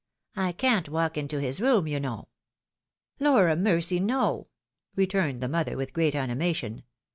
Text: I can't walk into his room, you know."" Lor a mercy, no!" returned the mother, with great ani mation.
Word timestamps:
I 0.35 0.51
can't 0.51 0.89
walk 0.89 1.15
into 1.15 1.37
his 1.39 1.61
room, 1.61 1.85
you 1.87 1.99
know."" 1.99 2.29
Lor 3.19 3.49
a 3.49 3.55
mercy, 3.55 3.99
no!" 3.99 4.47
returned 4.95 5.41
the 5.41 5.47
mother, 5.47 5.77
with 5.77 5.93
great 5.93 6.15
ani 6.15 6.33
mation. 6.33 6.81